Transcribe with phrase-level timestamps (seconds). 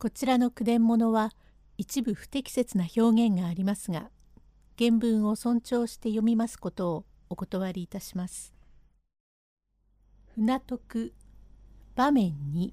[0.00, 1.32] こちらの句伝物は
[1.76, 4.10] 一部不適切な表現がありますが
[4.78, 8.54] 原文を尊重して読みますことをお断りいたします。
[10.36, 11.12] 船徳
[11.96, 12.72] 場面に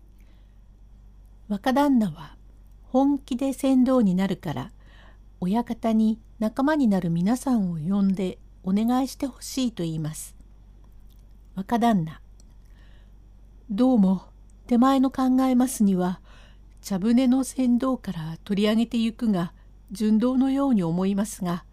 [1.47, 2.37] 若旦那は
[2.83, 4.71] 本気で船頭になるから
[5.39, 10.35] 親方に仲間になる皆さんを呼んでお願いしてほしいと言います。
[11.55, 12.21] 若旦那
[13.71, 14.27] どうも
[14.67, 16.19] 手前の考えますには
[16.85, 19.53] 茶船の船頭から取り上げてゆくが
[19.91, 21.65] 順道のように思いますが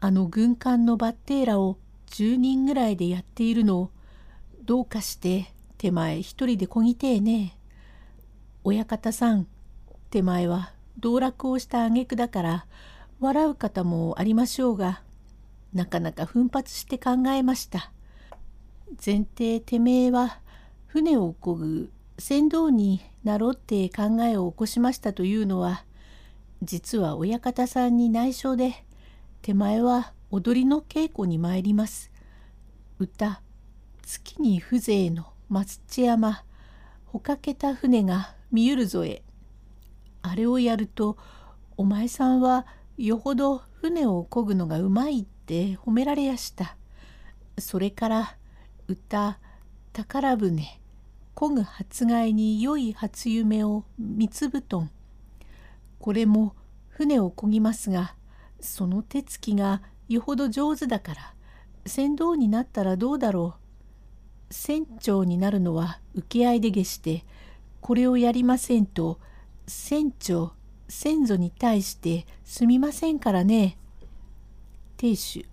[0.00, 1.78] あの軍艦のバッテーラを
[2.10, 3.90] 10人ぐらいでやっているのを
[4.64, 5.46] どうかして
[5.78, 7.56] 手前一人でこぎてえね
[8.64, 9.46] 親方さん
[10.10, 12.66] 手前は道楽をした挙句だから
[13.20, 15.00] 笑う方もありましょうが
[15.72, 17.92] なかなか奮発して考えました。
[19.04, 20.40] 前提てめえは
[20.86, 25.84] 船を漕ぐ船頭になろうって考えを起こしましたというのは
[26.62, 28.84] 実は親方さんに内緒で
[29.42, 32.10] 手前は踊りの稽古に参ります。
[32.98, 33.40] 歌
[34.02, 36.42] 月に風情の松地山
[37.06, 39.22] ほかけた船が見ゆるぞえ。
[40.22, 41.16] あれをやると
[41.76, 42.66] お前さんは
[42.96, 46.76] よほど船を漕ぐのがうまいって褒められやした。
[47.58, 48.36] それから
[48.88, 49.38] 歌
[49.92, 50.80] 宝船
[51.38, 54.90] 漕ぐ初飼いに良い初夢を三つ布団
[56.00, 56.56] これも
[56.88, 58.16] 船を漕ぎますが
[58.58, 61.34] その手つきがよほど上手だから
[61.86, 63.54] 船頭になったらどうだろ
[64.50, 67.24] う船長になるのは請け合いで下して
[67.80, 69.20] これをやりませんと
[69.68, 70.54] 船長
[70.88, 73.78] 先祖に対してすみませんからね。
[74.96, 75.46] 亭主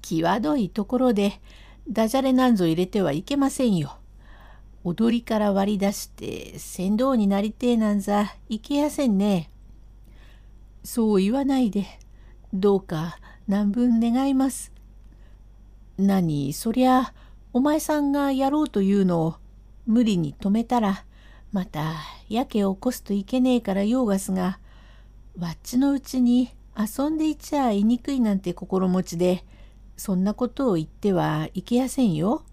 [0.00, 1.38] 際どいところで
[1.86, 3.97] ダジャレなんぞ入れてはいけませんよ。
[4.84, 9.50] 踊りから割り出して船頭になりてえなんざいけやせんね。
[10.84, 11.86] そう言わないで
[12.54, 14.72] どうか何分願います。
[15.98, 17.12] 何そりゃ
[17.52, 19.34] お前さんがやろうというのを
[19.86, 21.04] 無理に止めたら
[21.50, 21.94] また
[22.28, 24.60] やけを起こすといけねえから用がすが
[25.38, 29.44] わっちのうちに遊んでいちゃいにくいなんて心持ちで
[29.96, 32.44] そんなことを言ってはいけやせんよ。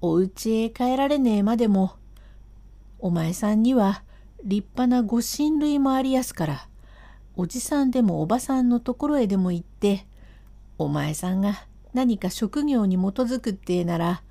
[0.00, 1.96] お家へ帰られねえまでも、
[2.98, 4.02] お前さんには
[4.44, 6.68] 立派なご親類もありやすから、
[7.34, 10.06] おじさんでもおばさんのところへでも行って、
[10.78, 14.22] お前さんが何か職業に基づくってえなら、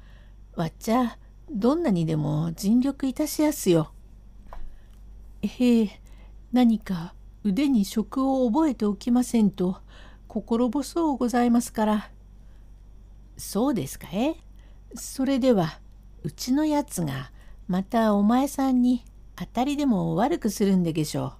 [0.55, 1.17] わっちゃ
[1.51, 3.91] どんなにでも尽力いたしやすよ。
[5.41, 6.01] へえ、
[6.51, 9.77] 何か腕に職を覚えておきませんと
[10.27, 12.11] 心細うございますから。
[13.37, 14.44] そうですかえ？
[14.95, 15.79] それでは
[16.23, 17.31] うちのやつが
[17.67, 19.03] またお前さんに
[19.35, 21.33] 当たりでも悪くするんでげしょ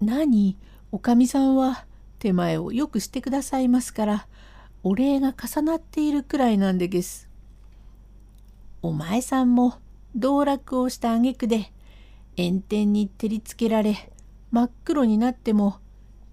[0.00, 0.04] う。
[0.04, 0.58] 何
[0.92, 1.86] おかみさんは
[2.18, 4.26] 手前をよくしてくださいますから
[4.82, 7.28] お礼が重なっているくらいなんでげす。
[8.82, 9.74] お前さんも
[10.14, 11.72] 道楽をした挙句で
[12.36, 14.12] 炎天に照りつけられ
[14.50, 15.78] 真っ黒になっても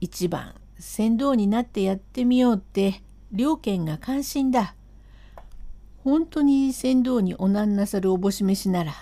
[0.02, 4.75] 一番船頭になってやってみようって両県が関心だ。
[6.03, 8.94] 本当に船頭におなんなさるおぼし飯なら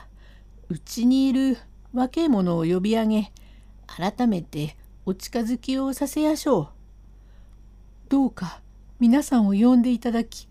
[0.69, 1.57] うちにいる
[1.94, 3.31] 若え者を呼び上げ
[3.88, 6.67] 改めてお近づきをさせやしょう。
[8.09, 8.61] どうか
[9.00, 10.47] 皆さんを呼んでいただき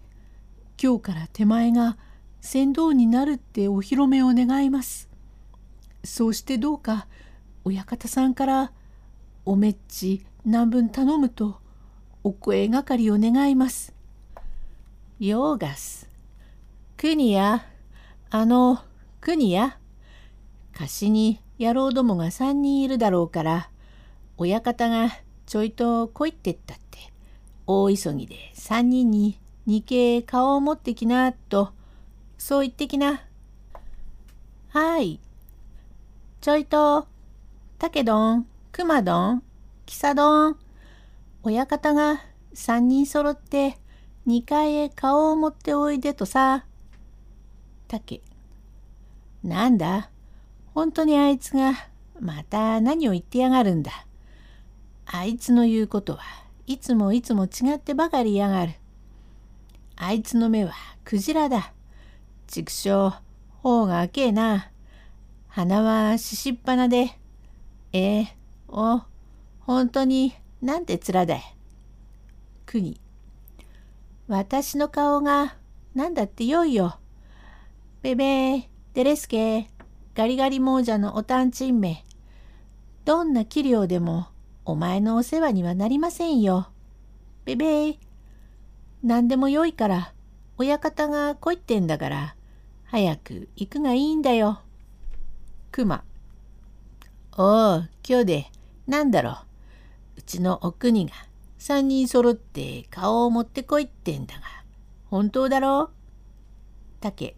[0.83, 1.97] 今日から手前が
[2.41, 5.09] 船頭になるってお披露目を願います。
[6.03, 7.07] そうしてどうか
[7.65, 8.73] 親方さんから
[9.45, 11.61] おめっち何分頼むと
[12.25, 13.95] お声がかりを願います。
[15.21, 16.10] ヨーガス
[17.01, 17.65] 国や、
[18.29, 18.79] あの、
[19.23, 19.79] 国や、
[20.75, 23.71] 貸しに野郎どもが3人いるだろうから、
[24.37, 25.09] 親方が
[25.47, 26.99] ちょいと来いってったって、
[27.67, 31.71] 大急ぎで3人に二系顔を持ってきな、と、
[32.37, 33.23] そう言ってきな。
[34.69, 35.21] はい。
[36.43, 37.07] ちょいと、
[37.79, 39.43] たけどん、くまどん、
[39.87, 40.59] きさどん、
[41.45, 42.21] 親方が
[42.53, 43.79] 3人揃って
[44.27, 46.67] 2階へ顔を持っておいでとさ。
[47.91, 48.23] 竹
[49.43, 50.11] なんだ？
[50.75, 51.73] 本当にあいつが
[52.21, 53.91] また何を言ってやがるんだ？
[55.07, 56.23] あいつの言うことは
[56.69, 58.75] いつもいつも違ってばかりやがる。
[59.97, 60.73] あいつの目は
[61.05, 61.73] クジラだ。
[62.47, 63.13] 畜生、
[63.61, 64.71] 頬が赤えな。
[65.49, 67.19] 鼻はししっぱなで。
[67.93, 68.37] ええ
[68.69, 69.03] お、
[69.59, 70.33] 本当に
[70.63, 71.43] なんて面だい？
[72.67, 73.01] 国。
[74.29, 75.57] 私の顔が
[75.93, 77.00] なんだってよいよ。
[78.03, 78.63] ベベー、
[78.95, 79.69] デレスケ、
[80.15, 82.07] ガリガリ亡者のおたんちんめ。
[83.05, 84.29] どんな器量でも
[84.65, 86.71] お前のお世話にはなりませんよ。
[87.45, 87.99] べべー。
[89.03, 90.15] 何でもよいから
[90.57, 92.37] 親方が来いってんだから
[92.85, 94.63] 早く行くがいいんだよ。
[95.71, 96.03] くま。
[97.37, 98.47] おう、今日で
[98.87, 99.35] 何だろう。
[100.21, 101.13] うちのお国が
[101.59, 104.41] 三人揃って顔を持ってこいってんだが、
[105.11, 107.01] 本当だろう？
[107.03, 107.37] たけ。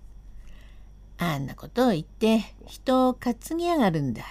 [1.25, 4.25] あんなことを言って人を担ぎやがるんだ。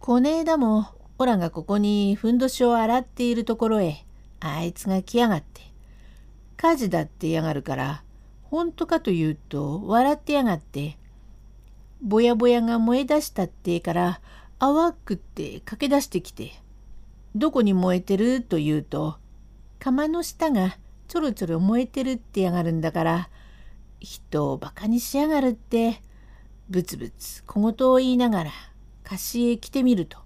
[0.00, 4.04] こねえだも、オラがここにふんどしを洗っているところへ、
[4.40, 5.62] あいつが来やがって。
[6.56, 8.02] 火事だってやがるから、
[8.42, 10.98] 本当かというと笑ってやがって、
[12.02, 14.20] ぼやぼやが燃え出したってから
[14.58, 16.50] 淡くって駆け出してきて、
[17.36, 19.18] どこに燃えてると言うと、
[19.78, 23.28] 釜の下がちょろちょろ燃えてるってやがるんだから、
[24.00, 26.02] 人をバカにしやがるって、
[26.68, 28.50] ブツブツ小言を言いながら
[29.04, 30.18] 菓子へ来てみると、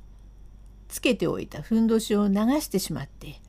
[0.89, 3.41] つけておいたふんどしを流してしまって、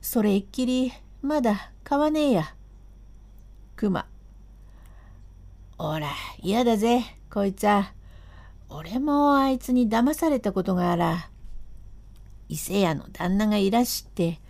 [0.00, 0.92] それっきり
[1.22, 2.54] まだ買わねえや。
[3.76, 4.06] 熊。
[5.78, 6.08] おら、
[6.40, 7.92] 嫌だぜ、こいつは。
[8.68, 11.30] 俺もあいつに騙されたことがあら。
[12.48, 14.40] 伊勢屋の旦那がいらしって、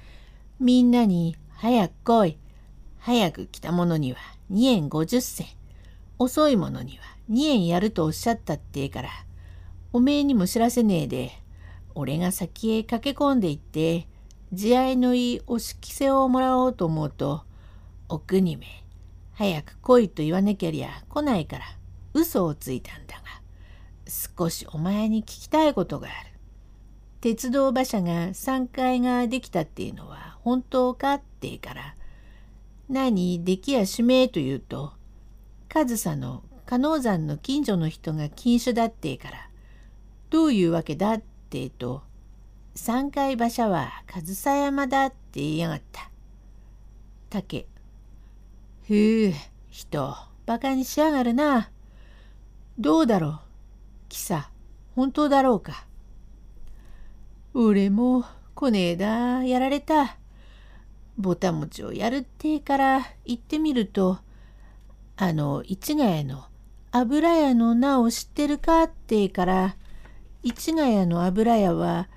[0.59, 2.39] みんなに早く来い。
[3.00, 4.19] 早く来た者には
[4.52, 5.47] 2円50銭。
[6.19, 9.08] 遅い者には2円やるとおっしゃったってえから、
[9.94, 11.31] おめえにも知らせねえで、
[11.94, 14.06] 俺が先へ駆け込んでいって、
[14.52, 17.43] 慈愛のいいおきせをもらおうと思うと、
[18.11, 18.67] お国め、
[19.32, 21.64] 早く来いと言わなきゃりゃ来ないから
[22.12, 23.23] 嘘をついたんだが、
[24.37, 26.31] 少しお前に聞きたいことがある。
[27.23, 31.94] 鉄道馬車が3階ができたっていうのは本当かってから、
[32.90, 33.44] 何？
[33.44, 34.92] できやしめえと言うと、
[35.69, 39.48] 上総の加納山の近所の人が禁酒だってから、
[40.28, 42.02] どういうわけだってえと、
[42.75, 46.10] 三階馬車は上総山だって言いやがった。
[47.28, 47.69] 竹、
[48.88, 49.32] ふう、
[49.69, 50.16] 人、
[50.46, 51.70] バカにしやがるな。
[52.76, 53.40] どうだろう、
[54.08, 54.50] キサ、
[54.96, 55.87] 本当だろうか？
[57.54, 60.16] 俺も、こねえだ、やられた。
[61.20, 64.19] ぼたもちをやるってから行ってみると、
[65.17, 66.44] あの、市ヶ谷の
[66.93, 69.76] 油屋の名を知ってるかってから、
[70.43, 72.08] 市ヶ谷の油屋は、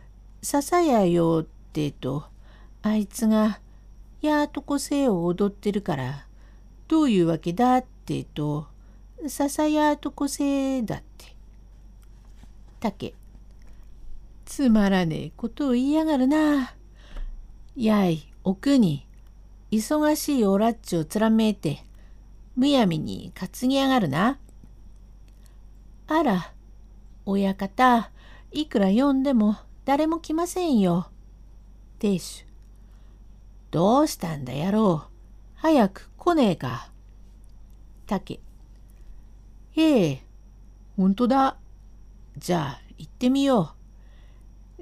[0.41, 2.25] 笹屋よってと、
[2.81, 3.59] あいつが、
[4.21, 6.27] やーとこせを踊ってるから、
[6.88, 8.67] どういうわけだってと、
[9.27, 11.35] ささやとこせだって。
[12.79, 13.13] 竹。
[14.45, 16.73] つまらねえことを言いやがるな。
[17.75, 19.07] やい、おくに、
[19.72, 21.84] 忙しいおらっちをつらめいて、
[22.56, 24.38] むやみに担ぎやがるな。
[26.07, 26.54] あら、
[27.25, 28.12] 親方、
[28.51, 29.56] いくら呼んでも
[29.86, 31.07] 誰も来ませんよ。
[32.00, 32.45] 亭主。
[33.72, 35.04] どうしたんだ野郎。
[35.56, 36.92] 早く来ねえか。
[38.06, 38.42] 竹。
[39.72, 40.24] へえ、
[40.98, 41.57] ほんとだ。
[42.38, 43.74] じゃあ行ってみよ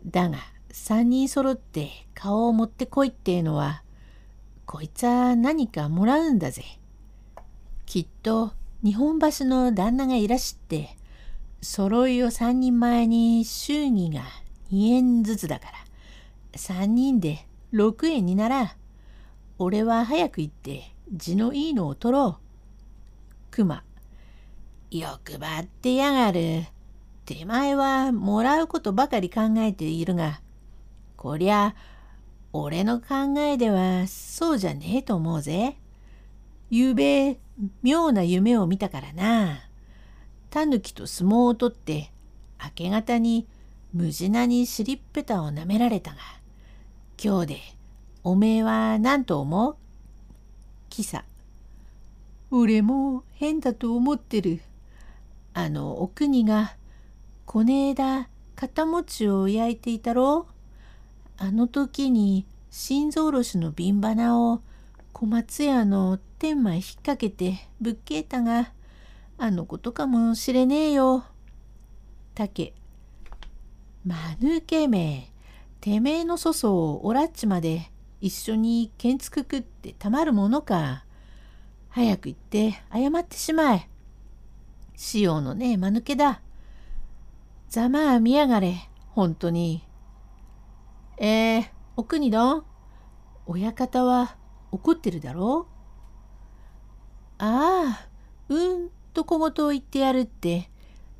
[0.03, 0.09] う。
[0.09, 3.83] だが三人揃って顔を持ってこいっていうのは、
[4.65, 6.63] こいつは何かもらうんだぜ。
[7.85, 8.53] きっと
[8.83, 10.95] 日本橋の旦那がいらしって、
[11.61, 14.21] 揃いを三人前に祝儀が
[14.71, 15.73] 2円ずつだから、
[16.57, 18.75] 三人で6円になら、
[19.59, 22.43] 俺は早く行って字のいいのを取ろう。
[23.51, 23.83] 熊。
[24.89, 26.63] 欲張ってやがる。
[27.25, 30.41] 手前はもらうことばかり考えているが、
[31.21, 31.75] こりゃ、
[32.51, 35.77] 俺の考えではそうじゃねえと思うぜ。
[36.71, 37.37] ゆうべ、
[37.83, 39.59] 妙な夢を見たからな。
[40.49, 42.11] タヌキと相撲を取って、
[42.59, 43.45] 明け方に
[43.93, 46.17] 無地なに尻っぺたをなめられたが、
[47.23, 47.59] 今日で、
[48.23, 49.75] おめえは何と思う？
[50.89, 51.23] キサ。
[52.49, 54.59] 俺も変だと思ってる。
[55.53, 56.75] あのお国が
[57.45, 60.47] こねえだ肩餅を焼いていたろ
[61.37, 64.61] あの時に心臓おろしの瓶花を
[65.13, 68.71] 小松屋の天満引っ掛けてぶっけえたが
[69.37, 71.25] あのことかもしれねえよ。
[72.33, 72.73] 竹
[74.05, 75.31] まぬけめ
[75.79, 81.05] てめえの粗相をおらっちまで一緒にけんつくくってたまるものか。
[81.89, 83.89] 早く行って謝ってしまえ。
[84.95, 86.41] 潮のねえ間抜けだ。
[87.67, 89.83] ざまあ見やがれ、本当に。
[91.23, 91.65] えー、
[91.97, 92.65] お国どん
[93.45, 94.37] 親方は
[94.71, 95.71] 怒ってるだろう？
[97.37, 98.09] ああ、
[98.49, 100.71] うんと小言を言ってやるって、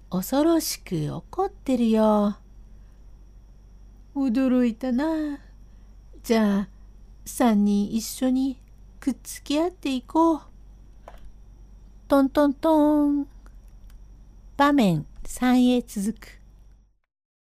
[0.10, 2.36] 恐ろしく怒ってるよ。
[4.15, 5.38] 驚いたな。
[6.24, 6.70] じゃあ
[7.25, 8.60] 3人一緒に
[9.00, 10.41] くっつき合っていこう。
[12.08, 13.27] トントントン。
[14.58, 16.40] 場面3へ続く。